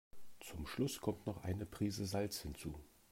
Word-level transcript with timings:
Zum 0.39 0.65
Schluss 0.65 0.99
kommt 0.99 1.27
noch 1.27 1.43
eine 1.43 1.67
Prise 1.67 2.07
Salz 2.07 2.39
hinzu. 2.41 2.73